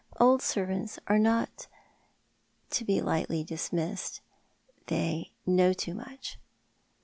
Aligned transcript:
Old 0.19 0.41
servants 0.41 0.97
are 1.05 1.19
not 1.19 1.67
to 2.71 2.83
be 2.83 3.01
lightly 3.01 3.43
dismissed. 3.43 4.21
They 4.87 5.33
know 5.45 5.73
too 5.73 5.93
much. 5.93 6.39